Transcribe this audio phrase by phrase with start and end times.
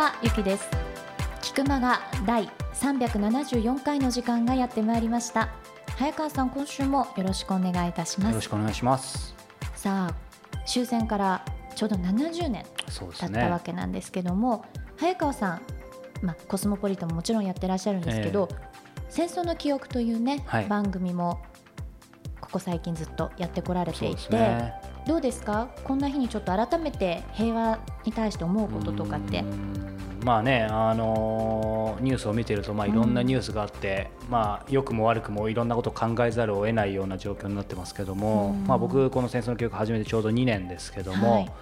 [0.00, 0.66] はゆきです。
[1.42, 5.59] 菊間が第374回の時間がやってまいりました。
[6.00, 9.34] 早川さん今週もよろしくお願いいたしまよろすしくお願いします。
[9.74, 11.44] さあ終戦から
[11.76, 13.60] ちょうど70年経ったわね。
[13.62, 14.64] けなんですけども、
[14.96, 15.60] 早川さん、
[16.22, 18.48] まあ、コスモポリタンももちろんやってらっしゃるんですけど、
[19.10, 21.42] 戦争の記憶というね、はい番組も
[22.40, 24.72] ここ最近ずっとやってこられていて、ね。
[25.06, 25.68] どうですか？
[25.84, 29.44] こんな日にちょっと改めて平和に対して思うこととかって？
[30.24, 38.66] まあね、あのーニュースを見てると、まあ、いろんなニュースがあって、まあ、良くも悪くもいろんなことを考えざるを得ないような状況になってますけども、うん。
[38.66, 41.52] まあ、僕、この戦争の教育始めてちょうど2年ですけども、はい。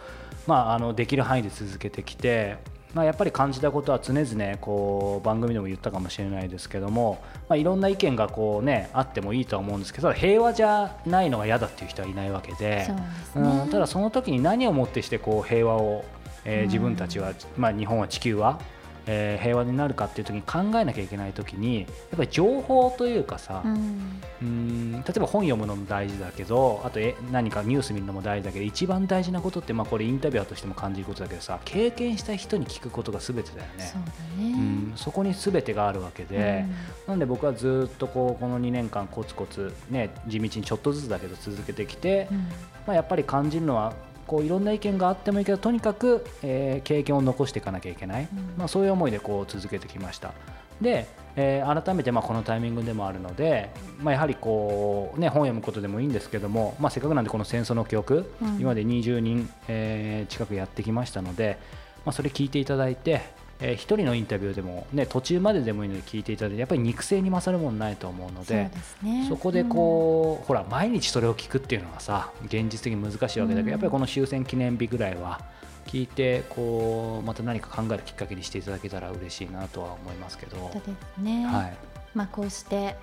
[0.46, 2.56] まあ、あのできる範囲で続けてきて、
[2.94, 12.88] まあ、やっぱり感じたことは常々こう番組でも言ったかもしれないですけども、まあ、いろんな意見がこう、ね、あってもいいとは思うんですけど平和じゃないのが嫌だっていう人はいないわけで。
[13.36, 13.64] うね。
[13.66, 16.04] ん、ただその時に何をもってしてこう平和を、
[16.48, 16.66] えーうん。
[16.66, 18.58] 自分たちは、まあ、日本は地球は、
[19.06, 24.20] えー平和になるかっていう時に考えなきゃいけない時にやっぱり情報というかさ、うん。
[24.42, 33.84] うん例えば本読むのも大事だけどあとえ何かニュース見るのも大事だけど一番大事なことって、まあ、これインタビュアーとしても感じることだけどさ経験した人に聞くことが全てだよね。
[33.84, 36.66] そうだうね、ん、そこに全てがあるわけで、
[37.06, 42.38] なんで僕はずっとこうこの2年間コツコツ、ね、地道にちょっとずつだけど続けてきて、うん。
[42.86, 43.94] まあ、やっぱり感じるのは
[44.28, 48.54] こういろんな意見があってもいいけどとにかく、えー経験を残していかなきゃいけない、うん。
[48.56, 50.32] まあ、そういう思いでこう続けてきました。
[50.80, 53.70] で、えー改めてまあこのタイミングでもあるので、
[54.00, 58.48] まあ、やはりこう、ね、本を読むことでもいいんですけども、まあ、せっかくなんでこの戦争の記憶、うん。
[58.58, 61.58] 今まで20人、えー近くやってきましたので、
[62.04, 63.22] まあ、それ聞いていただいて、
[63.60, 68.70] えー一人のインタビューでも、ね、途中まででもいいので聞いていただいてやっぱり肉声に勝るもんないと思うのそうで。
[68.72, 69.26] ですね。
[69.28, 73.68] そこでこう、ほら毎日それを聞くっていうのがさ現実的に難しいわけだけど、うん。
[73.70, 75.40] やっぱりこの終戦記念日ぐらいは
[75.86, 81.76] 聞いてこうまた何か考えるきっかけにしていただけたら嬉しいなとは思いますけど、うんそうですね、はい、
[82.14, 82.96] まあ、こうして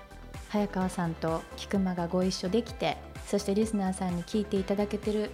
[0.48, 2.96] 早川さんと菊間がご一緒できて
[3.26, 5.30] そしてリスナーさんに聞いていただけてる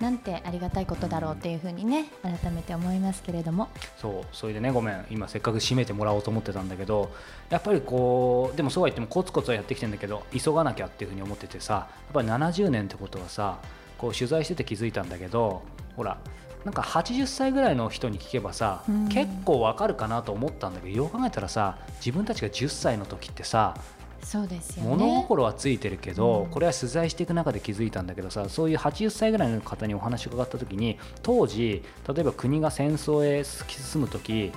[0.00, 3.68] なんてありがたいことだろうというふうにね改めて思いますけれども。
[3.98, 7.12] そうそれでねごめん今せっかく締めてもらおうと思ってたんだけど
[7.50, 13.58] やっぱりこうでもそうは言ってもコツコツはやってきてんだけど急がなきゃっていうふうに思っててさやっぱり70年ってことはさ
[13.98, 15.62] こう取材してて気づいたんだけど
[15.96, 16.16] ほら
[16.64, 19.08] なんか80歳ぐらいの人に聞けばさ、うん。
[19.08, 23.76] 結構わかるかなと思ったんだけどよく考えたらさ自分たちが10歳の時ってさ
[24.22, 24.90] そうですよね。
[24.90, 26.50] 物心はついてるけど、うん。
[26.50, 31.82] これは取材していく中で気づいたんだけどさそういう80歳ぐらいの方にお話を伺った時に当時
[32.12, 34.52] 例えば国が戦争へ進む時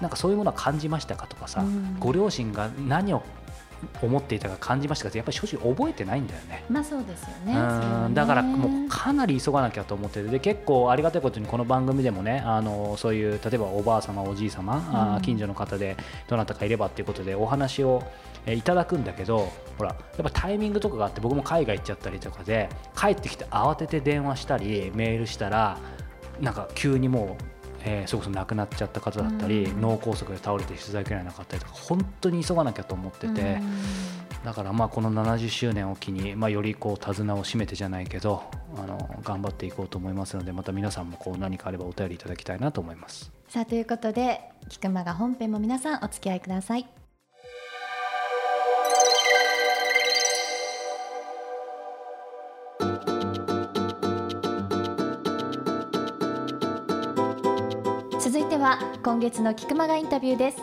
[0.00, 1.96] なんかそういうものは感じましたかとかさ、うん。
[1.98, 3.22] ご両親が何を
[4.00, 6.64] 思っていたか感じましたかってやっぱり正直覚えてないんだよね。
[6.68, 7.54] まあそうですよね。
[7.54, 8.14] うん。
[8.14, 15.22] だからもううかなり急がなきゃと思っててで結構ありがたいことにこの番組でもねあのそういう例えばおばあ様おじい様、うん。
[15.22, 15.96] 近所の方で
[16.28, 18.02] どなたかいればっていうことでお話を、
[18.46, 25.78] えーいただくんだけどほらやっぱタイミングとかがあって僕も海外行っちゃったりとかで帰ってきて慌てて電話したりメールしたら
[26.40, 27.44] なんか急にもう。
[27.84, 33.60] えーそれこそ亡くなっちゃった方だったり、うん脳梗塞で倒れて取材受けられなかったりとか本当に急がなきゃと思ってて、
[34.44, 38.44] だからまあこの70周年を機に、まあ、よりこう手綱を締めてじゃないけど
[38.76, 43.32] あの頑張っていこうと思いますのでまた皆さんもこう何かあればお便りいただきたいなと思います。
[43.48, 47.01] さあということで菊間が本編も皆さんお付き合いください
[58.72, 60.62] は今月の菊間がインタビューです。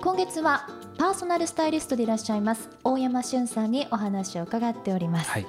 [0.00, 0.66] 今月は
[0.96, 5.46] パーソナルスタイリストでいらっしゃいます大山俊さんにお話を伺っております、はい、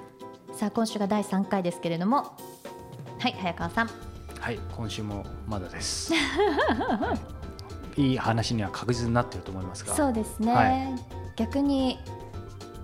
[0.54, 2.36] さあ今週が第3回ですけれども。
[3.18, 3.90] はい早川さん。
[4.42, 6.14] はい、今週もまだです。
[6.14, 7.18] は
[7.96, 9.94] いいい話には確実になっていると思いますが。
[9.94, 10.96] そうですね、はい。
[11.38, 11.98] 逆に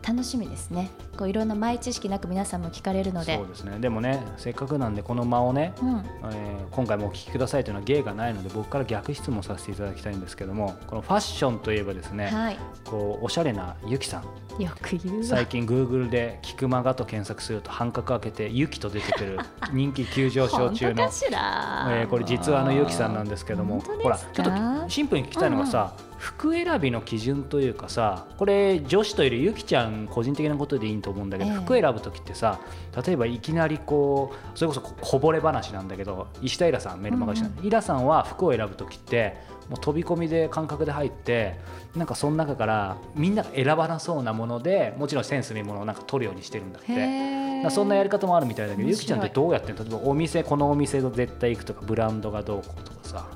[0.07, 0.89] 楽しみですね。
[1.17, 3.35] こういろんな前知識なく皆さんも聞かれるので。
[3.35, 3.77] そうですね。
[3.79, 12.57] でもねせっかくなんでこの間をね、うん、えー今回もお聞きくださいというのは芸がないので僕から逆質問させていただきたいんですけどもこのファッションといえばですね、はい。
[12.85, 14.23] こうおしゃれなゆきさん。
[14.63, 15.23] よく言うわ。
[15.25, 19.39] 最近 Google で「キクマガ」と検索すると半角開けて「ゆき」と出てくる
[19.73, 31.57] 人気急上昇中の本当かしら、えーこれ実はあのゆきさんなんですけどもほらちょっとシンプルに聞きたいのがさ、服選びの基準というかさこれ女子といるゆきちゃん個人的なことでいいと思うんだけど、ええ。
[31.57, 32.59] 服選ぶ時ってさ
[33.05, 39.35] 例えばいきなりこうそれこそこぼれ話なんだけど石田イラさんメルマガ師の、イラさんは服を選ぶ時って
[39.69, 41.59] もう飛び込みで感覚で入って
[41.95, 47.37] なんかその中からみんなが選ばなそうなものでもちろんセンスのいいものをなんか取るようにしてるんだって。
[47.71, 53.27] そんなやり方もあるみたいだけどゆきちゃんってどうやって例えばお店このお店と絶対行くとかブランドがどうこうとかさ。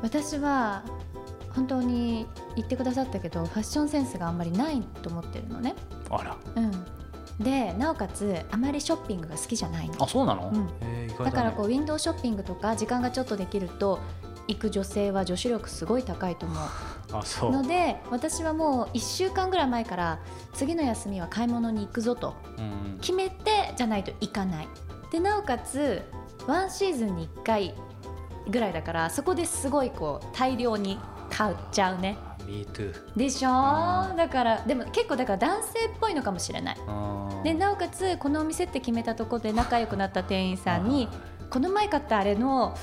[0.00, 0.84] 私は
[1.54, 5.74] 本当に言ってくださったけどファッションセンスがあんまりないと思ってるのね。
[6.10, 6.36] あら。
[6.56, 10.02] うん、でなおかつあまりショッピングが好きじゃないの。
[10.02, 10.68] あそうなの、うん。
[10.86, 13.98] へー意外だからねこうウィンドウショッピングとか時間がちょっとできると
[14.46, 16.58] 行く女性は女子力すごい高いと思う。
[17.12, 17.50] あそう。
[17.50, 20.18] ので私はもう1週間ぐらい前から
[20.52, 22.34] 次の休みは買い物に行くぞと。
[22.56, 24.68] うん決めてじゃないと行かない。
[25.10, 26.02] でなおかつ
[26.46, 27.74] ワンシーズンに1回
[28.50, 30.98] ぐらいだからそこですごいこう大量に
[31.30, 32.16] 買っちゃうね。
[32.46, 33.50] Me too でしょ？
[34.10, 34.16] うん。
[34.16, 36.76] だからでも結構だから男性っぽいのかもしれない。
[36.78, 37.42] うん。
[37.42, 41.08] でなおかつこのお店って決めたところで仲良くなった店員さんに
[41.50, 42.76] この前買ったあれの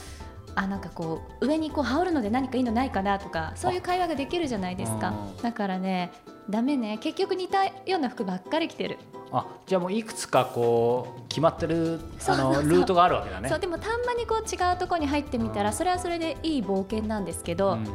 [0.53, 5.09] あなんかこう上にこう羽織るので何かいいのないかなとかそういう会話ができるじゃないですか。
[5.09, 5.41] うん。
[5.41, 6.11] だからね
[6.49, 6.99] ダメね。
[6.99, 8.99] 結局似たような服ばっかり着てる、
[9.31, 13.49] あじゃあもういくつかこう決まってるあのルートがあるわけだね。
[13.49, 13.59] そう。
[13.59, 15.65] でもたんまにこう違うところに入ってみたうん。
[15.65, 17.87] らそれはそれでいい冒険なんですけど、うん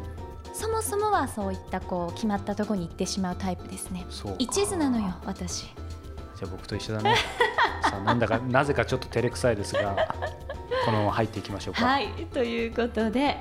[0.52, 4.06] そもそもはそういったこう決まったところに行ってしまうタイプですね。
[4.10, 4.36] そうか。
[4.38, 5.64] 一途なのよ私。
[5.64, 7.14] じゃあ僕と一緒だね。
[7.82, 9.96] さあなんだかなぜかちょっと照れくさいですが
[10.84, 13.36] このまま入っていきましょうか、はいということで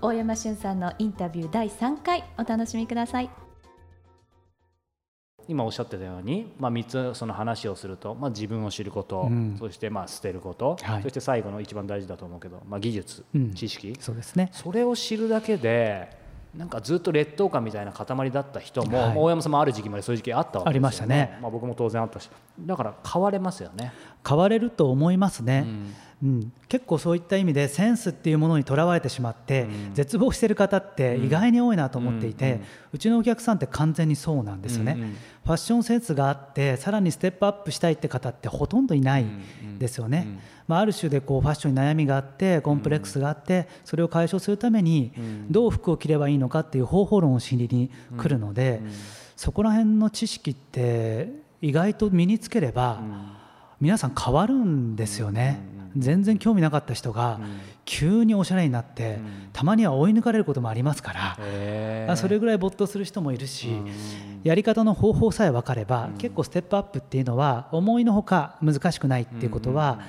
[0.00, 3.30] 大山俊さんのインタビュー第3回お楽しみください
[5.50, 9.56] 今おっしゃってたように、まあ、3つその話をすると、まあ、自分を知ること、うん。
[9.58, 11.02] そしてまあ捨てること、はい。
[11.02, 13.52] そして最後の一番大事だと思うけど、まあ、技術、うん。
[13.52, 13.92] 知識。
[13.98, 14.50] そうですね。
[14.52, 16.16] それを知るだけで
[16.56, 19.08] なんかずっと劣等感みたいな塊だった人も、はい。
[19.08, 21.38] まあ大山さんもある時期までそういう時期あったわけですよ、ね、ありましたね。
[21.42, 22.30] まあ、僕も当然あったし。
[22.60, 23.92] だから変われますよね。
[24.24, 29.94] 変われると思いますね、うんうん、結構そういった意味でセンスっていうものにとらわれてしまって、うん。
[29.94, 32.60] 絶望してる方って意外に多いなと思っていて、う
[32.92, 39.26] うんちのお客さんって完全にそうなんですよね、うんうんファッションセンスがあってさらにステップアップしたいって方ってほとんどいない
[39.78, 40.38] ですよね、
[40.68, 45.50] まあ、ある種でこうファッションに悩みがあってコンプレックスがあってそれを解消するためにうん。
[45.50, 48.90] どう服を着ればいいのかっていう方法論を知りに来るので、うん
[49.40, 51.30] そこら辺の知識って
[51.62, 53.00] 意外と身につければ、
[53.80, 55.60] 皆さん変わるんですよね、
[55.96, 57.40] 全然興味なかった人が
[57.84, 59.48] 急におしゃれになって、うん。
[59.52, 61.36] たまには追い抜かれることもありますか
[62.06, 63.90] ら、それぐらい没頭する人もいるし、うん
[64.42, 66.12] やり方の方法さえ分かれば、うん。
[66.14, 70.00] 結構ステップアップっていうのは思いのほか難しくないっていうことは、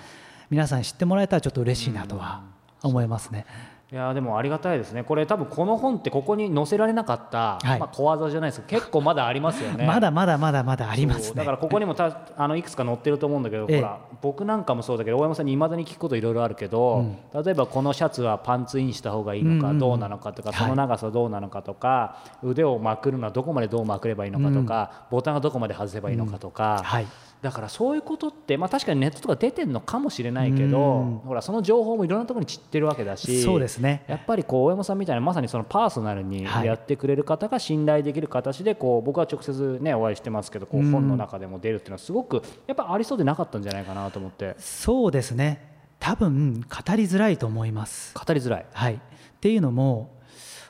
[0.50, 2.42] 皆さん知ってもらえたらちょっと嬉しいなとは
[2.82, 3.46] 思いますね。
[3.92, 5.04] いやーでもありがたいですね。
[5.04, 7.80] これ多分この本ってここに載せられなかった、はい。
[7.80, 9.84] まあ、小技じゃないですけど結構まだありますよね。
[9.86, 11.36] まだまだまだまだありますね。
[11.36, 13.82] だからここにもたあのいくつか載ってると思うんだけど、ええ。
[13.82, 17.04] ほら僕なんかもそうだけど大山さんにいまだに聞くこといろいろあるけど、
[17.34, 20.58] 例えばこのシャツはパンツインした方がいいのかうんうんどうなのかとか、はい。
[20.58, 27.08] その長さどうなのかとか、腕をまくるのはどこまでどうまくればいいのかとか、ボタンがどこまで外せばいいのかとか、はい
[27.42, 31.18] だからそういうことって、まあ、確かにネットとか出てるのかもしれないけど、うん。
[31.20, 34.04] ほらその情報もいろんなところに散ってるわけだしそうですね。
[34.08, 36.68] やっぱりこう大山さんみたいなまさにそのパーソナルにはい。
[36.68, 40.92] やってくれる方が信頼できる形でこう僕は直接、ね、お会いしてますけどこううん。
[40.92, 44.56] 本の中でも出るっていうのはすごくやっぱありそうでなかったんじゃないかなと思って。
[44.60, 45.68] そうですね。
[46.00, 48.14] 多分語りづらいと思います。
[48.14, 48.66] 語りづらい。
[48.72, 49.00] はい、っ
[49.40, 50.22] ていうのも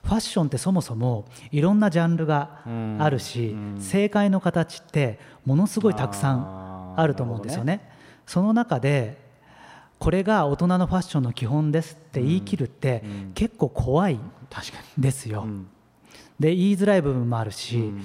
[0.03, 2.61] ファッションってそもそもいろんなジャンルが
[2.99, 3.77] あるし、うん。
[3.79, 6.60] 正解の形ってものすごいたくさん
[7.01, 7.89] あると思うんですよね。
[8.25, 9.19] その中で
[9.99, 13.31] これが大人のファッションの基本ですって言い切るってうん。
[13.33, 14.19] 結構怖い
[14.97, 15.45] ですよ。
[16.39, 18.01] で言いづらい部分もあるし、うん。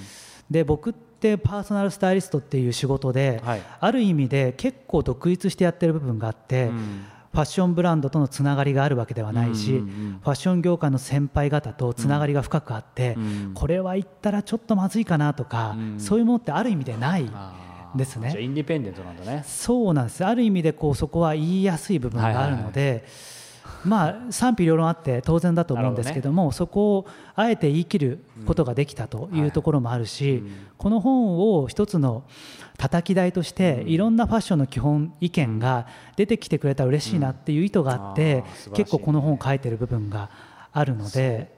[0.51, 3.63] で僕ってパーソナルスタイリストっていう仕事で、はい。
[3.81, 7.05] ある意味で結構独立してやってる部分があって、うん。
[7.33, 13.53] ファッションブランドとのつながりがあるわけではないし、ファッション業界の先輩方とつながりが深くあって、うん。
[13.55, 16.01] これは言ったらちょっとまずいかなとか、うん。
[16.01, 17.31] そういうものってある意味でない
[17.95, 18.31] ですね。
[18.31, 19.45] じゃあインディペンデントなんだね。
[19.47, 20.25] そうなんです。
[20.25, 23.05] ある意味でこうそこは言いやすい部分があるので、
[23.85, 30.43] まあ賛否両論あって当然だと思うんですけどもそこをあえて言い切ることができたというところもあるし、
[30.79, 32.25] この本を一つの
[32.79, 40.31] 叩き台としていろんなファッションの基本意見が出てきてくれたら嬉しいなっていう意図があってうんあー素晴らしい結構この本を書いてる部分が
[40.73, 41.53] あるので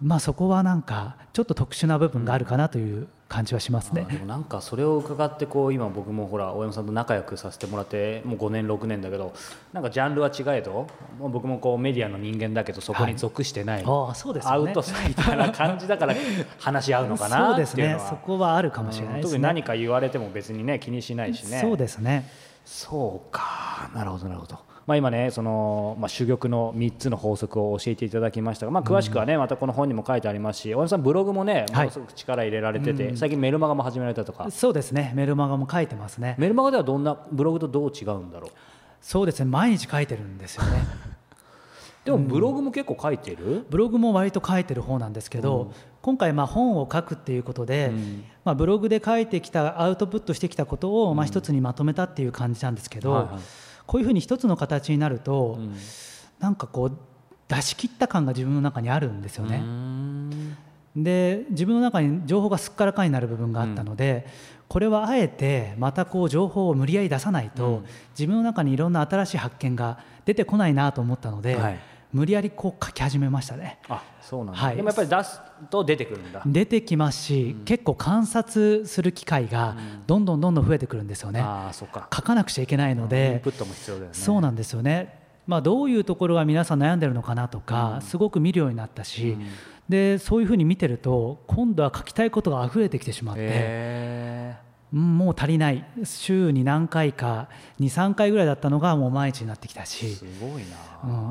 [0.00, 4.06] まあそこはなんかちょっと特殊な部分があるかなという感じはしますね。
[4.10, 9.32] でもなんかそれを伺ってこう今僕もほら大山さんと仲良くさせてもらってもう5年6年だけど
[9.72, 10.86] なんかジャンルは違えど
[11.18, 14.56] もう僕もこうメディアの人間だけどそこに属してない、ああそうですね。
[14.58, 16.14] ウトサイダーな感じだから
[16.58, 18.02] 話し合うのかなそうですっていうのは。
[18.02, 18.08] ね。
[18.10, 19.30] そこはあるかもしれないですね。
[19.30, 21.60] 特に何か言われても別にね気にしないしね。
[21.60, 22.28] そうですね。
[22.64, 23.90] そうか。
[23.94, 31.86] なるほどなるほど、まあ、今ねその、まあ、珠玉の3つの法則を教えていただきましたが、まあ、詳しくはね、またこの本にも書いてありますし大山さんブログもねもはい。
[31.86, 34.50] のすごく力入れられてて、最近メルマガも始められたとか。
[34.50, 35.12] そうですね。
[35.14, 36.34] メルマガも書いてますね。
[36.38, 38.50] メルマガではどんなブログとどう違うんだろう？
[39.00, 39.46] そうですね。
[39.46, 40.82] 毎日書いてるんですよね。
[42.04, 45.72] でもブログも結構書いてる、ブログも割と書いてる方なんですけど、
[46.02, 48.24] 今回まあ本を書くっていうことで、ん。
[48.44, 53.42] まあブログで書いてきたアウトプットしてきたことをまあ一つにまとめたっていう感じなんですけど、はいはい
[53.86, 55.76] こういうふうに一つの形になると、うん。
[56.40, 56.98] なんかこう
[57.48, 59.58] 出し切った感が自分の中にあるんですよね。
[59.58, 60.56] ん。
[60.96, 64.26] で自分の中に情報がすっからかになる部分があったので、
[64.68, 67.84] これはあえてまたこう情報を無理やり出さないと、うん。
[68.10, 71.78] 自分の中にいろんな新しい発見が出てこないなと思ったので、はい
[72.14, 73.80] 無理やりこう書き始めましたね。
[73.88, 74.76] あそうなんだ、はい。
[74.76, 81.40] でもやっぱり出すと出てくるんだ、出てきますし、結構観察する機会がどんどんどんどん増えてくるんですよね。
[81.40, 82.08] ああそっか。
[82.14, 84.14] 書かなくちゃいけないのインでプットも必要だよね。
[84.14, 85.24] そうなんですよね。
[85.48, 89.36] まあ、どういうところが皆さん悩んでるのかなとか、すごく見るようになったし、
[89.88, 94.54] でそういうふうに見てると今度は書きたいことが溢れてきてしまって、
[94.94, 95.84] もう足りない。
[96.04, 97.48] 週に何回か
[97.80, 100.14] 23回ぐらいだったのがもう毎日になってきたえし。
[100.14, 100.62] す、ごいな、うん、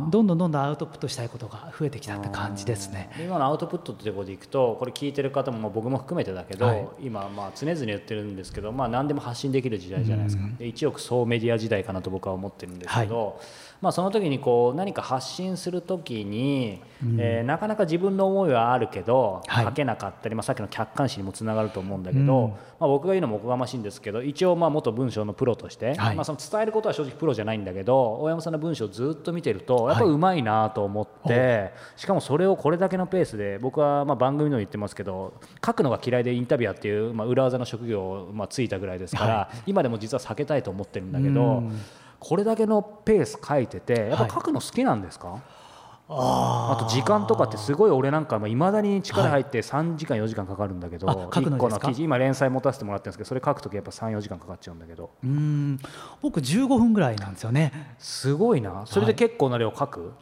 [0.09, 3.09] どんどんどんどんアウトプットしたいことが増えてきたって感じですね。
[3.17, 6.87] で今のアウトプットってところでいくとこれ聞いてる方もまあ僕も含めてだけど、はい。
[7.01, 13.39] 今まあ常々言ってるんですけど、まあ、何でも発信できる時代じゃないですか、で一億総メディア時代かなと僕は思ってるんですけど、
[13.81, 16.81] まあ、その時にこう何か発信する時に、
[17.17, 19.65] えーなかなか自分の思いはあるけど、はい。
[19.65, 22.49] 書けなかったり、まあ、さっきの客観視にもつながると思うんだけど、うん。
[22.51, 26.15] まあ、僕が言うのもおこがましいんですけど一応まあ元文章のプロとして、はい。
[26.15, 35.33] まあ、その伝えることは正直プロじゃないんだけど大山さんの文章をずっと見てるとやっぱりうまいなと思って、しかもそれをこれだけのペースで僕はまあ番組の言ってますけど
[35.65, 41.81] 書くのが嫌いでインタビュアーっていう、まあ、裏技の職業をまあついたぐらいですから、今でも実は避けたいと思ってるんだけどうん。
[42.19, 44.31] これだけのペース書いててやっぱはい。
[44.31, 45.62] 書くの好きなんですか、あ
[46.09, 55.11] あと時間とかってすごい俺なんかいまだに力入って3時間4時間かかるんだけど、あ書くの1個の記事今連載持たせてもらってるんですけどそれ書くときやっぱ34時間かかっちゃうんだけど。
[55.23, 55.79] うん
[56.21, 57.95] 僕15分ぐらいなんですよね。
[57.97, 58.83] すごいな。
[58.85, 60.13] それで結構な量書く、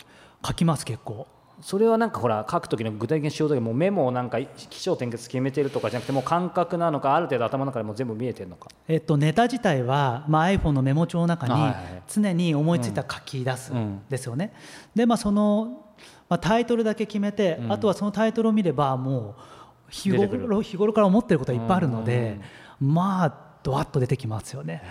[0.46, 1.28] 書きます結構。
[1.62, 8.68] それはなんかほら書く時の具体的にしようときもうメモをなんか起承転結決めてるとかじゃなくてもう感覚なのかある程度頭の中でもう全部見えてるのか？
[8.88, 13.80] えっと、ネタ自体は、まあ、iPhone のメモ帳の中にはいはい常に思いついたら書き出すうん。
[13.80, 14.54] んですよね。
[14.96, 15.96] で、まあ、その、
[16.30, 19.42] まあ、タイトルだけ決めて、あとはそのタイトルを見ればもう
[19.90, 22.40] 日頃日頃から思ってることはいっぱいあるので、
[22.80, 24.82] まあドワッと出てきますよね。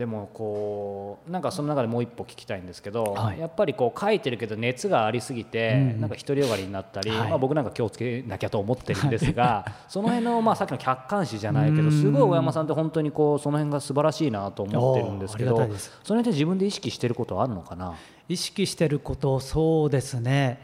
[0.00, 3.38] でもこうなんかその中でもう一歩聞きたいんですけど、はい。
[3.38, 7.28] やっぱりこう書いてるけど熱がありすぎて、うんなんか独りよがりになったり、はい。
[7.28, 11.84] まあ、僕なんか気をつけなきゃと思ってるんですが その辺の、まあ、さっきの客観視じゃないけうん。
[11.84, 17.92] どすごい大山さんって本当にこうその辺が素晴らしいなと思ってるんですけどその辺で自分で意識してることはあるのかな？
[18.26, 20.60] 意識してることそうですね。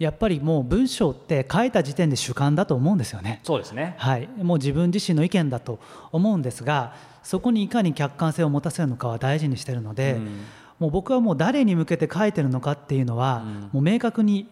[0.00, 3.40] やっぱりもう文章って書いた時点で主観だと思うんですよね。
[3.44, 3.94] そうですね。
[3.98, 5.78] はい、もう自分自身の意見だと
[6.10, 10.40] 思うんですがそこにいかに客観性を持たせるのかは大事にしてるので、うん。
[10.78, 14.48] もう僕はもう誰に向けて書いてるのかっていうのは、もう明確に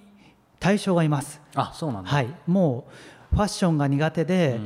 [0.61, 2.87] 対象がいます、あそうなんだ、はい、も
[3.33, 4.61] うファッションが苦手で、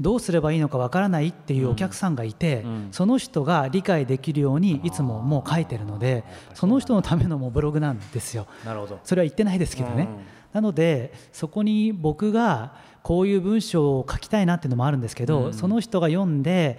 [0.00, 2.88] どうすればいいのかわからないっていうお客さんがいて、うん。
[2.90, 8.46] その人が理解できるようにいつももう書いてるのでその人のためのもうブログなんですよ。
[8.64, 9.00] なるほど。
[9.04, 16.78] それは言ってないですけどね、うんなのでそこに僕がこういう文章を書きたいなっていうのもあるんですけど、その人が読んで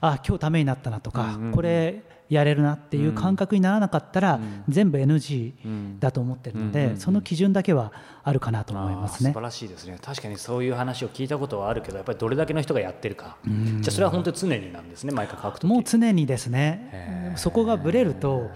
[0.00, 6.00] あ今日ためになったなとか、これやれるなっていう感覚にならなかったら、全部 NG うん。
[6.00, 7.92] だと思ってるので、その基準だけは
[8.22, 9.30] あるかなと思いますね。
[9.30, 9.44] 素晴。
[9.44, 9.98] らしいですね。
[10.02, 13.36] 確かにそういう話を聞いたことはあるけどやっぱりどれだけの人がやってるか。
[13.46, 17.36] じゃあそれは本当に常になんですね毎回書くともう常にですへねー。
[17.38, 18.50] そこがぶれると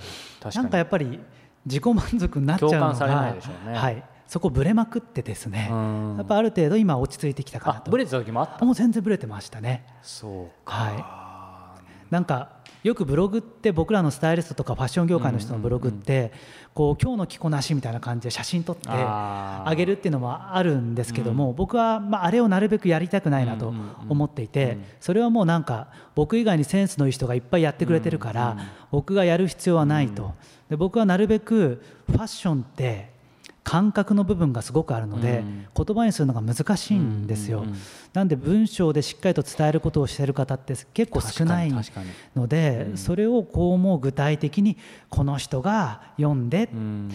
[0.55, 1.19] なんかやっぱり
[1.65, 3.79] 自己満足になっちゃうの共感されないがでしょうね。
[3.79, 5.69] はい、そこぶれまくってですね。
[5.71, 6.17] うん。
[6.19, 7.89] やっぱある程度今落ち着いてきたかなと。
[7.89, 8.63] あブレてた時もあった。
[8.63, 9.85] あもう全然ブレてましたね。
[10.03, 11.22] そうか、はい、
[12.13, 12.51] なんか
[12.83, 16.31] よくブログって僕らのスタイリストとかファッション業界の人のブログって
[16.75, 23.73] こう今日の着こなしみたいな感じで写真撮ってあげるっていうのもあるんですけども僕はまああれをなるべくやりたくないなと
[24.11, 28.59] 思っていてそれはもうなんか僕以外にセンスのいい人がいっぱいやってくれてるから
[28.91, 30.35] 僕がやる必要はないと。
[30.69, 33.11] で僕はなるべくファッションって
[33.65, 35.67] 感覚の部分がすごくあるので、うん。
[35.75, 37.79] 言葉にするのが難しいんですよ、うんうんうん
[38.13, 41.73] なんで文章でしっかりと伝えることをしている方って結構少ない
[42.37, 42.97] ので、うん。
[42.99, 44.77] それをこうもう具体的に
[45.09, 46.69] この人が読んで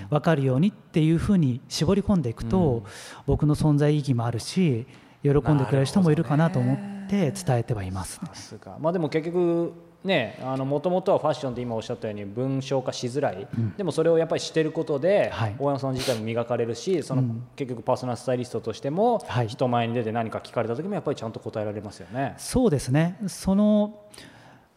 [0.09, 2.83] 分かるようにっていうふうに絞り込んでいくと、うん。
[3.27, 4.87] 僕の存在意義もあるし
[5.21, 6.77] 喜んでくれる人もいるかなと思っ
[7.07, 8.15] て伝えてはいます。
[8.15, 8.77] さすが。
[8.79, 9.73] まあでも結局
[10.03, 15.55] ねもともとはファッションって今おっしゃったように文章化しづらい、でもそれをやっぱりしてることで、はい。
[15.59, 19.47] 大山さん自体も磨かれるしその、うん結局パーソナルスタイリストとしても、はい。
[19.47, 22.35] 人前に出て何か聞かれた時もやっぱりちゃんと答えられますよね。
[22.37, 23.17] そうですね。
[23.27, 24.03] その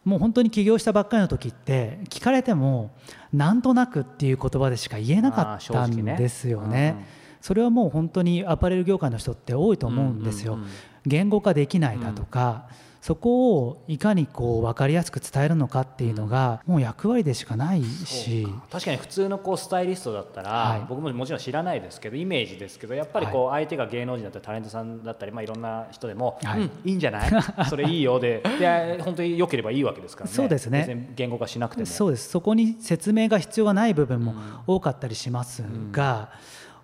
[0.03, 2.91] もう本当に起業したばっかりの時って聞かれても
[3.31, 7.05] なんとなくっていう言葉でしか言えなかったんですよね。
[7.39, 10.53] それはもう本当にアパレル業界の人って多いと思うんですよ。
[10.53, 10.71] うんうんうん
[11.05, 12.67] 言語化できないだとか、
[13.01, 20.85] そこをいかにこう分かりやすく伝えるのかっていうのがもう役割でしかないし、確かに普通のこうスタイリストだったら、はい。
[20.87, 26.61] 僕ももちろん知らないですけどイメージですけどやっぱりこう相手が芸能人だったりタレントさんだったり、まあ、いろんな人でも、はい。
[26.61, 27.31] うんいいんじゃない？
[27.67, 28.43] それいいよで。
[28.59, 30.35] で本当に良ければいいわけですからね。
[30.35, 31.11] そうですね。
[31.15, 31.85] 言語化しなくても。
[31.87, 32.29] そうです。
[32.29, 34.35] そこに説明が必要がない部分も
[34.67, 36.29] 多かったりしますが、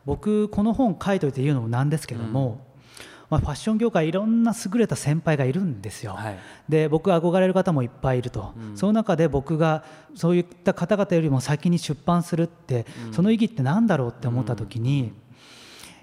[0.05, 2.65] 僕この本書いといて言うのもなんですけども、
[3.29, 6.13] まあ、ファッション業界いろんな優れた先輩がいるんですよ。
[6.13, 6.37] はい。
[6.69, 9.83] で僕憧れる方もいっぱいいると、その中で僕が
[10.15, 15.13] そういった方々よりも先に出版するって、その意義って何だろうって思った時に、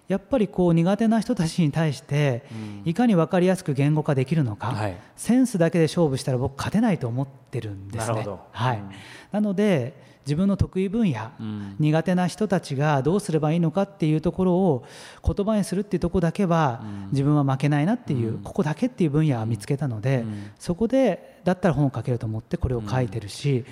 [0.07, 2.45] やっぱりこう苦手な人たちに対して
[2.85, 4.97] いかに分かりやすく言語化できるのか、はい。
[5.17, 8.15] センスだけで勝負したら僕勝てないと思ってるんですね。
[8.15, 8.41] なるほど。
[8.53, 8.79] はい。
[8.79, 8.91] うん。
[9.33, 11.77] なので自分の得意分野、うん。
[11.79, 14.85] 苦手な人たちがどうすればいいのかっていうところを
[15.25, 20.51] 言葉にするっていうところだけは自分は負けないなっていう、ここだけっていう分野は見つけたので、ん。
[20.59, 23.65] そこでだったら本を書けると思ってこれを書いてるし、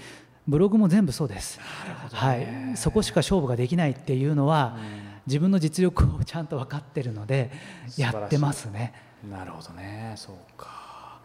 [0.47, 1.61] ブログも全部そうです、
[2.13, 4.77] はい、そこしか勝負ができないっていうのは、
[5.27, 7.53] 自分の実力をちゃんと分かってるので
[7.97, 8.93] やってますね。
[9.31, 10.15] なるほどね。
[10.17, 11.21] そうか。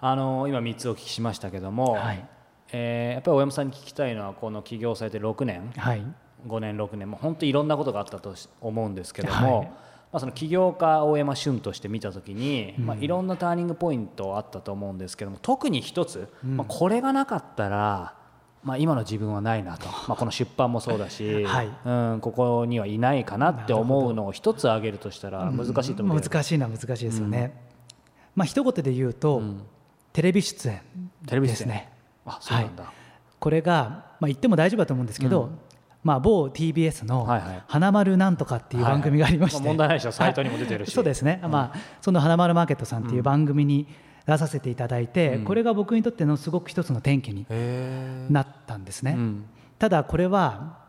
[0.00, 2.24] あの今3つお聞きしましたけども、はい
[2.72, 5.72] えーやっぱり大山さんに聞きたいのはこの起業されて6年。
[5.76, 6.02] はい。
[6.46, 7.10] 5年6年。
[7.10, 9.66] もう本当にいろんなことがあったとし思うんですけども、はい。
[10.12, 18.14] まあ、その起業家大山俊として見た時に、まあ、いろんなターニングポイントあったと思うんですけども特に一つ、まあ、これがなかったら、
[18.64, 21.68] まあ、今の自分はないなと、 まあ、この出版もそうだし、はい。
[21.84, 27.54] うん、ここにはいないかなって思うのを一つ挙げるとしたら難しいと思うけど、難しいのは難しいですよね。
[28.34, 29.62] まあ一言で言うと、ん。
[30.12, 30.80] テレビ出演
[31.24, 31.56] テレビ出演。
[31.56, 31.89] ですね。
[32.26, 32.92] あそうなんだ、
[33.38, 35.50] これが、まあ、言っても大丈夫だと思うんですけど、
[36.02, 40.12] まあ、某 TBS のはいはい「花丸なんとか」っていう番組がありまして、はいはいまあ問題ないでしょ。
[40.12, 40.92] サイトにも出てるし。
[40.92, 43.86] そうですね、まあ、その「花丸マーケット」さんっていう番組に
[44.26, 49.14] 出させていただいて、これが僕にとってのすごく一つの転機にへなったんですね。
[49.16, 49.44] うん。
[49.78, 50.79] ただこれは、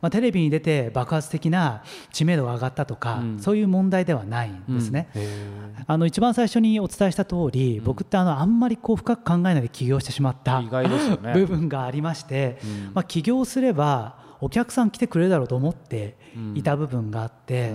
[0.00, 1.82] まあ、テレビに出て爆発的な
[2.12, 3.38] 知名度が上がったとか、うん。
[3.40, 5.08] そういう問題ではないんですね。
[5.14, 5.48] へ
[5.86, 10.60] あの一番最初にお伝えした通り、僕ってあのあんまりこう深く考えないで起業してしまった
[11.16, 11.32] ね。
[11.34, 12.90] 部分がありまして、うん。
[12.94, 16.16] まあ、起業すればお客さん来てくれるだろうと思って
[16.54, 17.74] いた部分があって、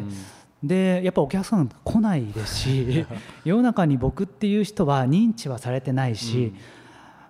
[0.64, 3.06] でやっぱお客さん来ないですし
[3.44, 6.54] 世の中に僕っていう人は認知はされてないし、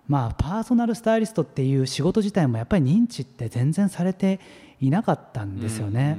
[0.07, 4.39] まあ、パーソナルスタイリストっていう仕事自体もやっぱり認知って全然されて
[4.83, 6.17] いなかったんですよね。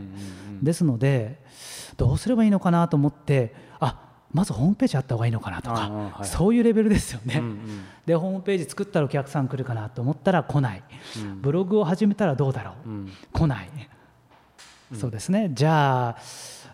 [0.62, 1.38] ですので
[1.96, 4.00] どうすればいいのかなと思ってあ
[4.33, 6.27] まずホームページあった方がいいのかなとか、はいはい。
[6.27, 7.37] そういうレベルですよね。
[7.38, 7.85] うんうん。
[8.07, 10.83] でホームページ作ったらお客さん来るかなと思ったら来ない、
[11.37, 13.12] ブログを始めたらどうだろう、うん。
[13.33, 13.70] 来ない、
[14.94, 15.50] そうですね。
[15.53, 16.16] じゃあ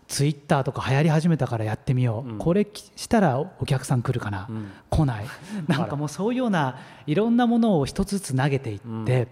[0.08, 4.70] ツイッターとか流行り始めたからやってみよう、これしたらお客さん来るかな、ん。
[4.88, 5.26] 来ない。
[5.68, 9.28] なんかもうそういうようないろんなものを一つずつ投げていって、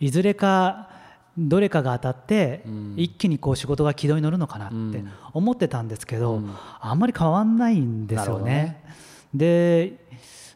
[0.00, 0.93] いずれか
[1.36, 2.64] どれかが当たって、
[2.96, 5.10] 一気にこう仕事が軌道に乗るのかなってうん。
[5.32, 6.40] 思ってたんですけど、
[6.80, 8.82] あんまり変わんないんですよね。
[9.34, 10.04] で、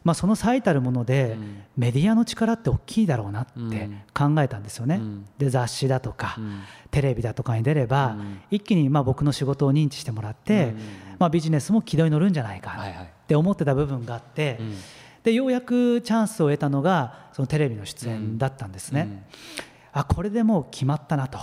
[0.03, 1.37] まあ、その最たるもので、
[1.77, 4.95] メディアの力って大きいだろうなって考えたんですよね。
[4.95, 5.25] うん。
[5.37, 6.63] で雑誌だとか、ん。
[6.91, 8.41] テレビだとかに出れば、うん。
[8.49, 10.73] 一気にまあ僕の仕事を認知してもらって、
[11.17, 14.75] まあ、ビジネスも軌道に乗るんじゃないかって思ってた部分があって、ん。
[15.23, 19.01] でようやくチャンスを得たのがそのテレビの出演だったんですね。
[19.01, 21.39] うんあこれでもう決まったなと、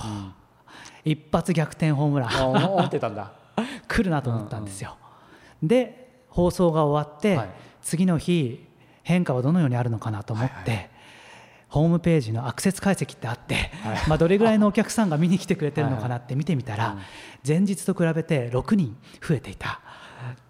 [1.05, 2.31] 一発逆転ホームラン。
[2.31, 3.33] あ思ってたんだ。
[3.89, 4.97] 来るなと思ったんですよ。
[5.63, 7.49] で放送が終わって、はい。
[7.81, 8.67] 次の日
[9.03, 10.91] 変化はどのようにあるのかなと思って、
[11.69, 13.71] ホームページのアクセス解析ってあって、
[14.09, 16.97] まあ、どれぐらいのお客さんが見に来てくれてるのかなって見てみたら、
[17.47, 19.81] 前日と比べて6人増えていた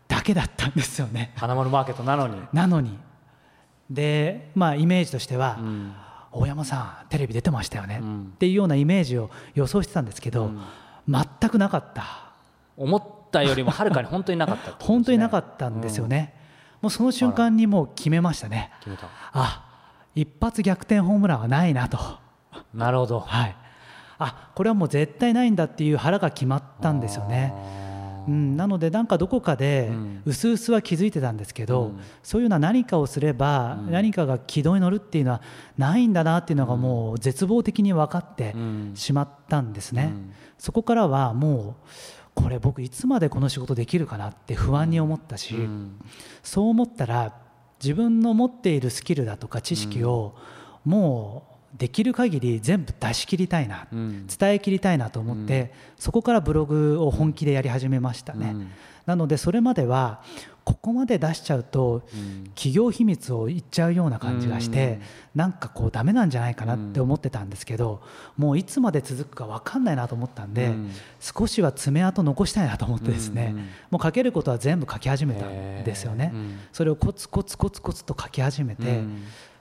[0.08, 1.32] だけだったんですよね。
[1.36, 2.40] 花丸マーケットなのに。
[2.52, 2.98] なのに。
[3.90, 5.94] で、まあ、イメージとしては、ん
[6.38, 8.32] 大山さんテレビ出てましたよね、ん。
[8.34, 10.50] っていうようなイメージを予想してたんですけど、
[11.08, 12.26] 全くなかった。
[12.76, 16.34] 思ったよりもはるかに本当になかった、ね、 本当になかったんですよね、
[16.74, 18.70] うん、もうその瞬間にもう決めましたね。
[19.32, 19.64] あ
[20.14, 21.98] 一発逆転ホームランはないなと。
[22.72, 23.56] なるほど、はい、
[24.18, 27.54] あこれはもう絶対ないんだっていう腹が決まったんですよね。
[28.26, 29.90] うん、なのでなんかどこかで
[30.24, 35.42] うすうすは気づいてたんですけど、うん、そういうような何かをすれば何かが軌道に乗るっていうのは
[35.78, 38.54] ないんだなっていうのがもう絶望的に分かって
[38.94, 40.12] しまったんですね。
[40.58, 41.88] そこからはもう
[42.34, 45.56] これ僕いつまでこの仕事できるかなって不安に思ったし、
[46.42, 47.34] そう思ったら
[47.82, 50.34] 自分の持っているスキルだとか知識を
[50.84, 58.70] もうできる限り全部出し切りたいな、うん、伝えきりたいなと思って、うん、そこからブログを本気でやり始めましたね、うん、
[59.04, 60.22] なのでそれまでは
[60.64, 62.02] ここまで出しちゃうと
[62.56, 64.98] 企業秘密を言っちゃうような感じがして、
[65.32, 68.02] なんかこうダメなんじゃないかなって思ってたんですけど
[68.36, 70.74] もういつまで続くか分かんないなと思ったんで、
[71.20, 73.54] 少しは爪痕残したいなと思ってですね、
[73.90, 76.32] もう書けることは全部書き始めたんですよね。
[76.72, 79.04] それをコツコツコツコツと書き始めて、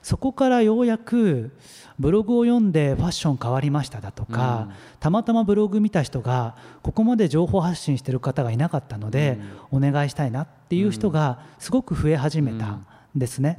[0.06, 1.50] そこからようやく
[1.98, 9.40] ブログを読んでファッション変わりましただとか、うん、たまたまブログ見た人がここまで情報発信してる方がいなかったので、
[9.72, 13.56] お願いしたいなっていう人がすごく増え始めたんですね、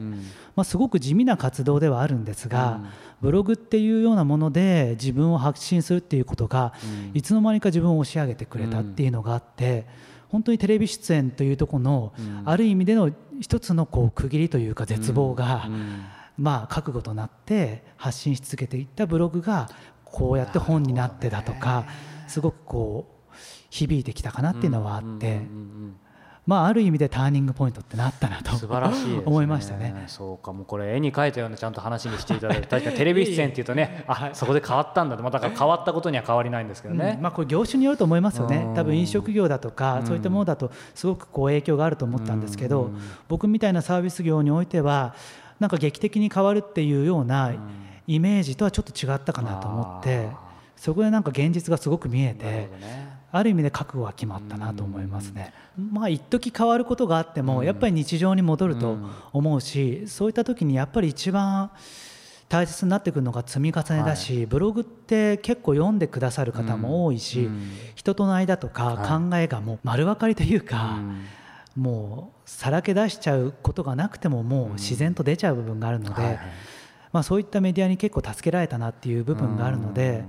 [0.55, 2.79] まあ、すごく地味な活動ではあるんですが、
[3.19, 6.71] ブログっていうようなもので自分を発信するっていうことが、
[7.13, 9.85] いつの間にか自分を押し上げてくれたっていうのがあって。
[10.29, 15.69] 本当にテレビ出演というところの、ある意味での一つのこう区切りというか絶望が、
[16.37, 19.69] まあ、覚悟となって発信し続けていったブログが
[20.05, 21.85] こうやって本になってだとか
[22.27, 23.33] すごくこう
[23.69, 25.41] 響いてきたかなっていうのはあって。
[26.47, 30.05] まあ、ある意味でターニングポイントってなったなと素晴らしい、ね、思いましたね。
[30.07, 38.65] そうかもうこれ絵に描いたようなちゃんと話にしていただいて確かにテレビ出演っていうとねあ、 はい、そこで変わったんだと、まあ、だから変わったことには変わりないんですけどね、うん、まあ、これ業種によると思いますよね。
[38.75, 42.91] 多分飲食業だとかそういったものだとすごくこう影響があると思ったんですけど
[43.27, 45.15] 僕みたいなサービス業においては
[45.59, 47.53] なんか劇的に変わるっていうような
[48.05, 50.29] イメージとはちょっと違ったかなと思って
[50.75, 52.69] そこでなんか現実がすごく見えて
[53.31, 55.53] ある意味で覚悟は決まったなと思いますね。
[55.77, 58.97] まあ一時変わることがあってもやっぱり日常に戻ると
[59.33, 61.71] 思うしそういった時にやっぱり一番
[62.49, 67.49] 大切になってくるのが積み重ねだし、ブログって結構読んでくださる方も多いし、
[67.95, 70.97] 人との間とか考えがもう丸分かりというか、
[71.77, 76.39] もうさらけ出しちゃうことがなくてももう自然と出ちゃう部分があるので、
[77.13, 80.25] まあ、そういったメディアに結構助けられたなっていう部分があるので、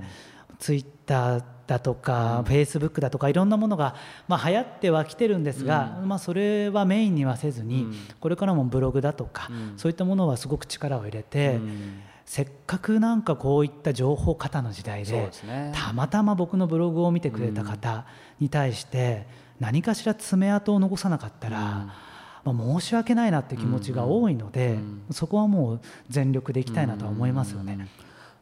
[0.59, 3.95] ツイッターだとか、フェイスブックだとかいろんなものが、
[4.27, 7.87] まあ、流行ってはきてるんですが、まあ、それはメインにはせずに、
[8.21, 11.59] これからもブログだとか、そういったものはすごく力を入れて。
[12.25, 15.31] せっかくなんかこういった情報過多の時代で
[15.73, 18.05] たまたま僕のブログを見てくれた方
[18.39, 19.27] に対して
[19.61, 21.59] 何かしら爪痕を残さなかったら、
[22.45, 24.79] まあ、申し訳ないなって気持ちが多いので、
[25.11, 27.89] そこはもう全力でいきたいなとは思いますよね。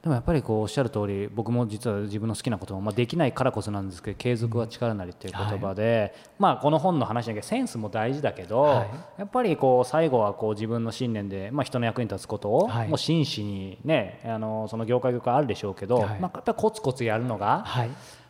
[0.07, 17.65] でもやっぱりこうおっしゃる通り僕も実は自分の好きなことも、まあ、できないからこそなんですけど継続は力なりっていう言葉で、はい、まあ、この本の話だけどセンスも大事だけど、はい、やっぱりこう最後はこう自分の信念で、まあ、人の役に立つことを、もう真摯に、ね、あのその業界業界あるでしょうけど、まあ、やっぱりコツコツやるのが、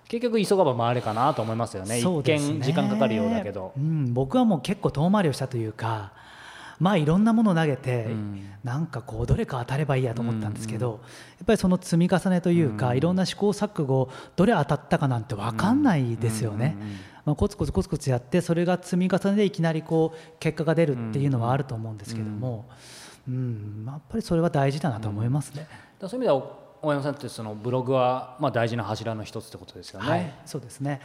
[0.09, 6.13] 結局急がば回れかなと思いますよね、ね、一見時間かかるようだけど、うん、僕はもう結構遠回りをしたというか
[6.79, 10.95] まあいろんなものを投げて、うん、なんかこうどれか当たればいいやと思ったんですけど、うん。
[10.95, 11.05] うん、や
[11.45, 16.77] っぱりその積み重ねというか、うん、いろんな試行錯誤どれ当たったかなんて分かんないですよね。
[17.25, 22.69] まあ、コツコツコツコツやってそれが積み重ねでいきなりこう結果が出るっていうのはあると思うんですけども、
[23.27, 23.85] うん。
[23.87, 25.67] やっぱりそれは大事だなと思いますね。
[26.01, 30.09] そういう意味では大山さんってそのブログはまあ大事な柱の一つってことですよね。
[30.09, 31.01] はい、そうですね。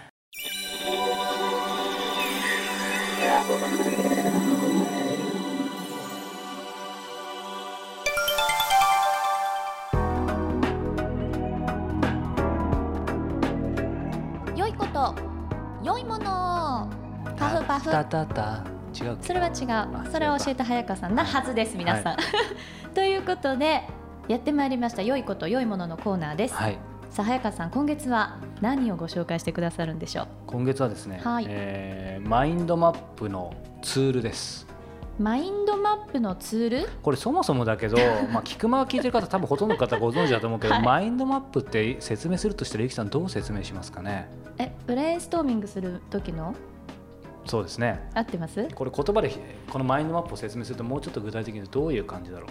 [14.55, 15.15] 良いこと
[15.83, 16.91] 良いもの。
[17.35, 17.89] パフパフ。
[17.89, 18.63] たたた
[18.93, 20.11] 違うそれは違う。
[20.11, 23.81] それを教えた早川さんなはずです皆さん、はい、 ということで
[24.27, 26.77] やってまいりました良いこと良いもののコーナーです、はい、
[27.09, 30.27] さあ早川さん今月は何をご紹介してくださるんでしょう？
[30.47, 31.45] 今月はですね、はい。
[31.49, 34.67] えー、マインドマップのツールです。
[35.19, 36.89] マインドマップのツール？
[37.03, 37.97] これそもそもだけど、
[38.31, 44.29] まあ、菊間が聞いてる方多分ほとんどの方ご存知だと思うけど、はい、マインドマップって説明するとしたらゆきさんどう説明しますかね？
[44.57, 46.55] えブレインストーミングする時の？
[47.45, 48.09] そうですね。
[48.13, 48.67] 合ってます？
[48.73, 49.31] これ言葉で
[49.69, 52.49] このマインドマップを説明するともうちょっと具体的にどういう感じだろう？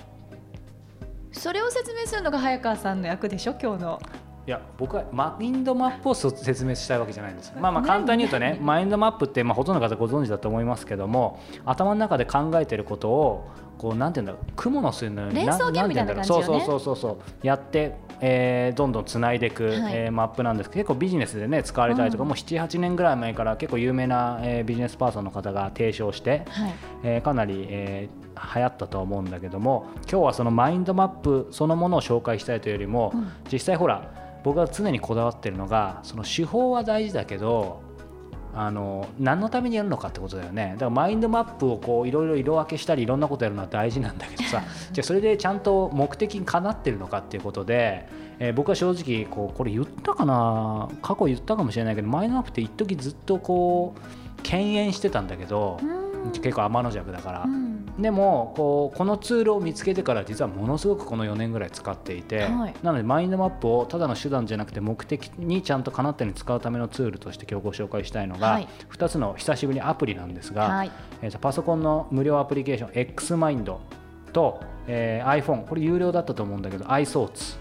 [1.33, 3.55] それを説明するのが早川さんの役でしょ？
[3.61, 4.01] 今日の。
[4.47, 13.49] いや僕はマインドマップを説明したいわけじゃないんですまあまあ簡単に言うとねマインドマップってまあほとんどの方ご存知だと思いますけども頭の中で考えてることを
[13.81, 16.45] こうなんていうんだろう雲の巣のように連想ゲームみたいな感じよね。
[16.45, 34.13] そうそうそうそうやってえー、どんどんつないでいく、はい、えー、マップなんですけど結構ビジネスでね使われたりとか、うん、もう78年ぐらい前から結構有名な、えー、ビジネスパーソンの方が提唱して、はい、えー、かなり、えー、流行ったと思うんだけども今日はそのマインドマップそのものを紹介したいというよりも、うん、実際ほら
[34.45, 37.81] 僕が常にこだわってるのがその手法は大事だけど
[38.55, 40.73] あの何のためにやるのかってことだよね。
[40.75, 44.63] だからマインドマップをこういろいろ色分けしたりいろんなことやるのは大事なんだけどさ。
[44.93, 48.09] じゃあそれでちゃんと目的にかなってるのかっていうことで、
[48.39, 50.89] えー、僕は正直こうこれ言ったかな？
[51.03, 55.79] 過去言ったかもしれないけどマインドマップって一時ずっとこう敬遠してたんだけど
[56.33, 57.43] 結構天の弱だから。
[57.45, 70.91] うんでもこうこのツールを見つけてから実はものすごくこの4年ぐらい使っていて、はい、なのでマインドマップをただの手段じゃなくて目的にちゃんとかなったように使うためのツールとして今日ご紹介したいのが、はい、2つの久しぶりにアプリなんですが、はい、
[71.23, 73.81] えー、とパソコンの無料アプリケーション X マインド
[74.33, 77.59] と、えー、iPhone これ有料だったと思うんだけど iThoughts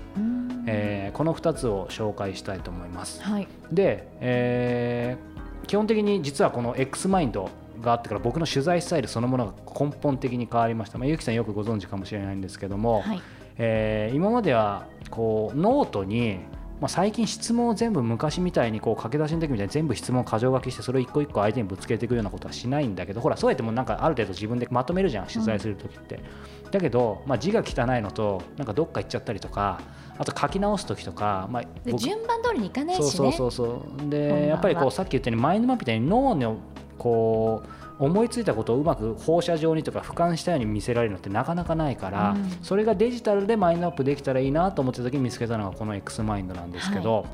[0.71, 3.23] えー、この2つを紹介したいと思います。
[3.23, 7.49] はい、で、えー、基本的に実はこの X マインド
[7.81, 13.21] があってから僕の取材スタイルそのものが根本的に変わりました、まあ、ゆきさんよくご存知かもしれないんですけども、はい、
[13.57, 16.39] えー、今まではこうノートに
[16.79, 26.21] まあ、最近質問を全部昔みたいにこう駆け出しの時みたいに全部質問を箇条書きしてそれを一個一個相手にぶつけていくようなことはしないんだけどほらそうやってもなんかある程度自分でまとめるじゃん取材する時って、
[26.63, 29.81] うん、だけど、まあ、字が汚いのとなんかどっか行っちゃったりとか
[30.17, 31.63] あと書き直す時とか、まあ、
[31.97, 34.09] 順番通りにいかないし、ね、そうそうそうそう。
[34.09, 36.57] でやっぱりこうさっき言ったようにマインドマップみたいに脳の
[36.99, 47.25] こう思いついたことをうまく放射状にとか俯瞰したように見せられるのってなかなかないから、うん、それがデジタルでマインドアップできたらいいなと思ってた時に見つけたのがこの X マインドなんですけど、はい、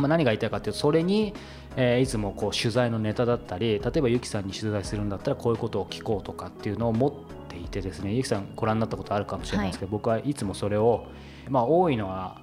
[0.00, 1.34] まあ、何が言いたいかというとそれに、
[1.76, 7.12] えー、いつもこう取材のネタだったり例えばゆきさんに取材するんだったらこういうことを聞こうとかっていうのを持っ
[7.48, 11.06] ていてですねゆきさんご覧になったことあるかもしれないですけど、はい、僕はいつもそれを、
[11.48, 12.42] まあ、多いのは、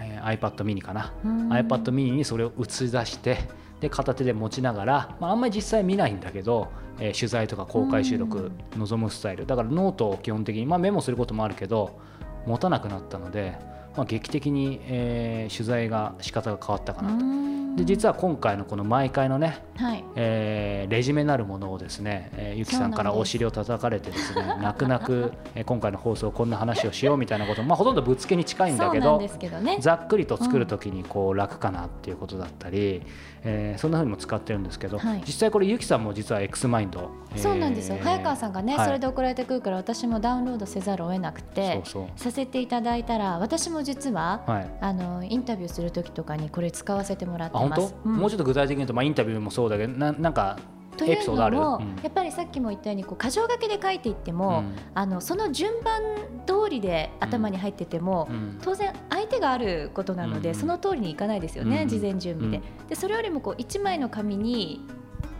[0.00, 1.12] えー、iPad mini かな。
[1.22, 3.38] iPad mini にそれを映し出して
[3.84, 6.68] で片手で持ちながら、まあ、あんまり実際見ないんだけど
[6.98, 9.46] えー、取材とか公開収録望むスタイル。
[9.46, 11.98] だからノートを基本的に、まあ、メモすることもあるけど
[12.46, 13.58] 持たなくなったので、
[13.96, 17.44] まあ、劇的に、えー、取材が仕方が変わったかなと。
[17.76, 33.02] で実は今回のこの毎回のね、はい、えー、レジュメなるものをですね、えー、ゆきさんからお尻を叩かれてですね泣く泣く、えー、今回の放送こんな話をしようみたいなことまあ、ほとんどぶつけに近いんだけど、ね、ざっくりと作る時にこう楽かなっていうことだったり、うん、
[33.42, 37.98] えー、そんなふうにも使ってるんですけど、はい、実際これゆきさんも実は X マインド、えー、そうなんですよ。
[38.00, 41.82] 早川さんがね、はい、それで送られてくるから私もダウンロードせざるを得なくて
[42.16, 47.94] させていただいたら私も実は、はい、あのインタビューする時とかにこれ使わせてもらってます。
[48.04, 50.58] うん、もうちょっと具体的に言うと、まあ、インタビューもそうだけどななんか
[50.96, 56.00] というのも、うん、やっぱりさっきも言ったようにこう箇条書きで書いていっても、うん、あのその順番
[56.46, 62.62] 通りで頭に入ってても、うん、当然相手があることなので、その通りにいかないですよね、事前準備で。
[62.88, 64.86] でそれよりもこう1枚の紙に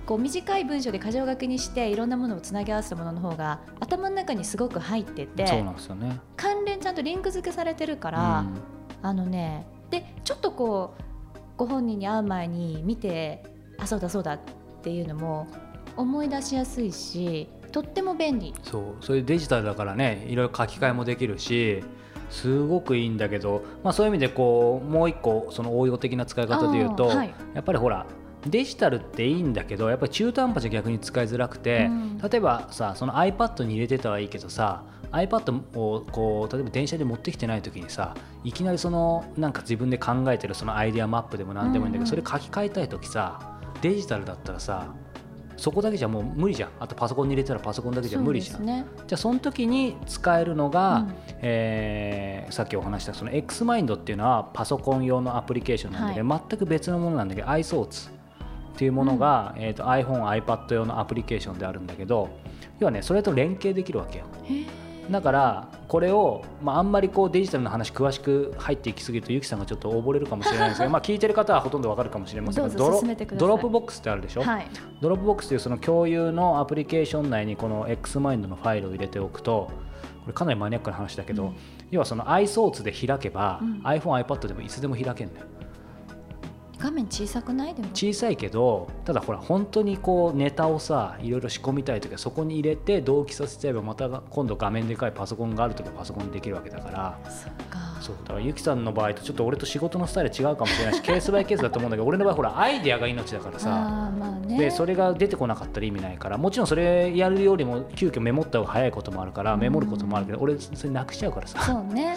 [0.07, 8.45] こう短い文章で箇条書きにしていろんなものをつなぎ合わせたものの方が頭の中にすごく入っててそうなんですよ、ね、関連ちゃんとリンク付けされてるから、
[9.03, 13.45] あのねでちょっとこうご本人に会う前に見て
[13.79, 14.41] あそうだそうだっ
[14.83, 15.47] ていうのも
[15.97, 18.55] 思い出しやすいしとっても便利。
[18.63, 19.05] そう。
[19.05, 21.83] それデジタルだからねいろいろ書き換えもできるし
[22.31, 28.07] すごくいいんだけど、まあ、そういう意味でこうもう一個その応用的な使い方でいうと、はい、やっぱりほら
[28.47, 44.93] デジタルっていいんだけどやっぱり中途半端じゃ逆に使いづらくて、うん、例えばさその iPad に入れてたはいいけどさ iPad をこう例えば電車で持ってきてない時にさいきなりそのなんか自分で考えてるそのアイデアマップでも何でもいいんだけど、それ書き換えたい時さデジタルだったらさ
[45.57, 46.71] そこだけじゃもう無理じゃん。
[46.81, 58.11] あとパソコンに入れたらパソコンだけじゃ無理じゃん、ね、じゃあその時に使えるのが、うん、えー、さっきお話したその X マインドっていうのはパソコン用のアプリケーションなんだけど、はい、全く別のものなんだけど iSorts
[58.75, 62.29] っていうものが、うん、えーと、iPhone、iPad 用のアプリケーションであるんだけど
[62.81, 64.25] 要はねそれと連携できるわけよ。
[65.11, 73.03] だからこれを、まあ、あんまりこうデジタルの話詳しく入っていきすぎるとゆきさんがちょっと溺れるかもしれないですけど まあ聞いてる方はほとんどわかるかもしれませんけどドロ
[73.37, 74.67] Dropbox ってあるでしょ、はい、
[75.03, 79.71] Dropbox というその共有のアプリケーション内にこの X マインドのファイルを入れておくと
[80.25, 81.55] これかなりマニアックな話だけど、うん、
[81.91, 85.47] 要はその iThoughts で開けば、うん、iPhone、iPad でもいつでも開けんだよ。
[86.85, 87.75] 画面小さくない？
[87.75, 87.89] でも。
[87.95, 97.19] 小さいけどただほら本当にこうネタをさいろいろ仕込みたい時はそこに入れて同期させちゃえばまた今度画面でかいパソコンがある時はパソコンでできるわけだから。
[98.03, 106.37] そうだからゆきさんの場合とちょっと俺と仕事のスタイル違うかもしれないしケースバイケースだと思うんだけど俺の場合ほらアイデアが命だからさ、まあね、でそれが出てこなかったら意味ないから。
[106.37, 111.63] もちろんそれやるよりも急遽メモった方が早いこともあるからメモることもあるけど、俺それなくしちゃうからさ。
[111.63, 112.15] そうね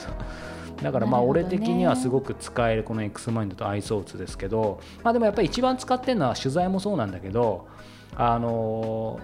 [0.81, 7.67] だからまあ俺的にはすごく使えるこの X マインドとアイソーツですけど、まあ、でもやっぱり一番使ってるのは取材もそうなんだけど
[8.15, 9.19] あの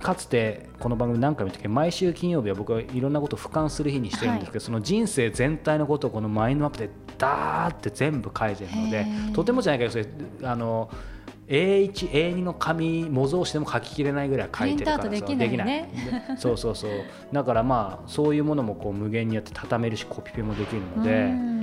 [0.00, 10.06] かつてこの番組何回も言ったけど毎週金曜日は僕はいろんなことを俯瞰する日にしてるんですけど、はい、その人生全体のことをこのマインドマップでダーって全部書いてるのでとてもじゃないけどそれ
[10.42, 11.15] あの A1、
[11.48, 16.90] A2 の紙模造しても書ききれないぐらい書いてるからできない、ね、そうそうそう。
[17.32, 21.56] だからまあそういうものもこう無限にやって畳めるしコピペもできるので。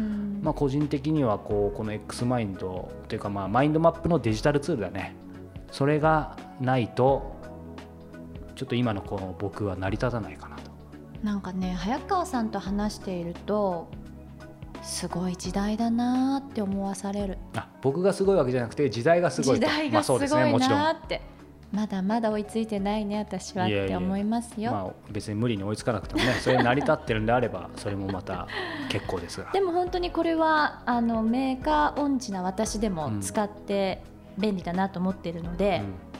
[0.43, 5.15] まあ、個人的にはこうこの X マインドというかまあマインドマップのデジタルツールだね。
[5.71, 7.37] それがないと
[8.55, 10.71] ちょっと今のこの僕は成り立たないかなと。
[11.23, 13.87] なんかね早川さんと話していると
[14.83, 17.37] すごい時代だなって思わされる。
[17.55, 20.27] あ僕がすごいわけじゃなくて時代がすごい時代がすごい
[20.59, 21.21] なって、
[21.71, 24.71] まだまだ追いついてないね私はって思いますよ。
[24.71, 28.47] まあ、別に無理に追いつかなくてもね それ成り立ってるんであればそれもまた
[28.89, 29.51] 結構ですが。
[29.51, 34.03] でも本当にこれはあのメーカー音痴な私でも使って
[34.37, 36.13] 便利だなと思っているので、うん。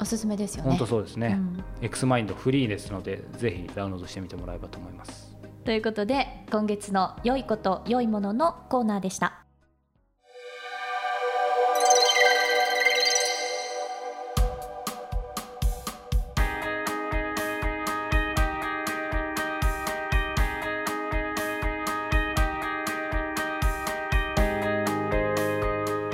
[0.00, 0.70] おすすめですよね。
[0.70, 5.27] 本当そうですね、うん、X マインドフリーですのでぜひダウンロードしてみてもらえばと思います
[5.68, 9.44] ということで今月の良いこと良いもののコーナーでした。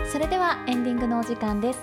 [0.05, 1.81] それではエンディングのお時間です。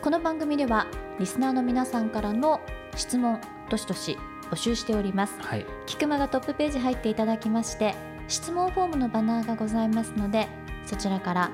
[0.00, 0.86] この番組では
[1.20, 2.62] リスナーの皆さんからの
[2.96, 4.16] 質問どしどし
[4.54, 7.96] 募集しております、はい、キクマがトップページ入っていただきまして
[8.28, 10.46] 質問フォームのバナーがございますので
[10.86, 11.50] そちらから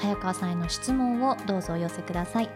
[0.00, 2.48] 早川さんへの質問をどうぞお寄せください。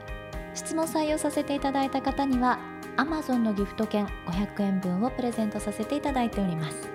[0.55, 2.59] 質問採用させていただいた方には
[2.97, 6.89] Amazon のギフト券500円分をプレゼントさせていただいております。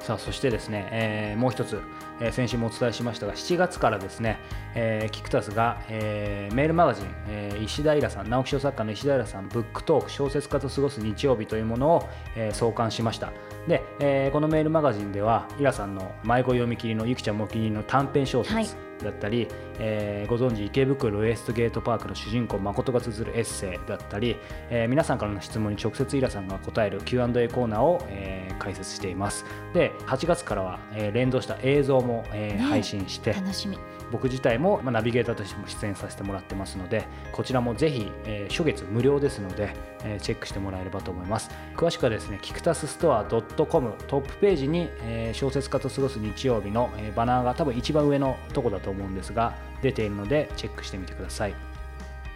[0.00, 1.80] さあそしてですね、えー、もう一つ、
[2.18, 4.40] えー、先週もお伝えしましたが7月からですね、
[4.74, 13.32] えー、キクタスが、えー、メールマガジン、えー、石田イラさん直木賞作家の石田イラさんブックトーク小説家と過ごす日曜日というものを、えー、創刊しました。
[13.68, 18.66] で、えー、このメールマガジンではイラさんの迷子読み切りのゆきちゃんもお気に入りの短編小説、はい。
[19.02, 24.36] だったり、えー、ご存知池袋ウエストゲートパークの主人公誠が綴るエッセイだったり、
[24.70, 29.44] えー、皆さんからの質問に直接イラさんが答える Q&A コーナーを、えー、解説しています。
[29.74, 33.78] で8月からは、えー、連動した映像も、えー、ね、配信して楽しみ
[34.12, 41.50] 僕自体も、ま、ナビゲーターとしても出演させてもらってますのでこちらもぜひ、え、初月無料ですので、え、チェックしてもらえればと思います。
[41.74, 51.71] 詳しくはですねキクタスストア .com トップページに、え、小説家と過ごす日曜日の、え、バナーが多分一番上のとこだと思うんですが出ているのでチェックしてみてください。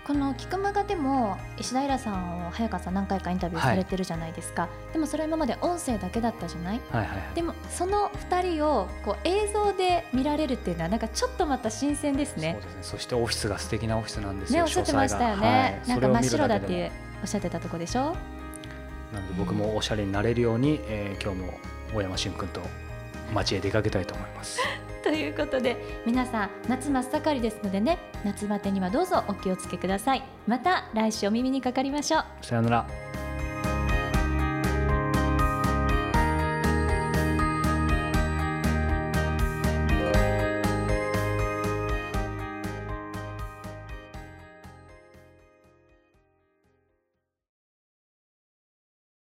[0.07, 12.53] この「菊間が」でも石平さんを早川さん何回かインタビューされてるじゃないですか、はい、でもそれ今まで音声だけだったじゃない、はいはいはい、でもその2人をこう映像で見られるっていうのはなんかちょっとまた新鮮ですね。
[12.53, 12.79] そうですね。
[12.83, 16.93] そしてオフィスが素敵なオフィスなんですよねおっしゃってましたよね、はい、なんか真っ白だって
[17.23, 18.15] おっしゃってたとこでしょ？
[19.13, 21.59] なので僕もおしゃれになれるように、えー、今日も
[21.93, 22.61] 大山俊君と
[23.35, 24.61] 街へ出かけたいと思います
[25.07, 30.23] ということで皆さん夏真っ盛りですのでね夏バテにはどうぞお気をつけください。
[30.49, 32.25] また来週お耳にかかりましょう。
[32.43, 33.06] さようなら。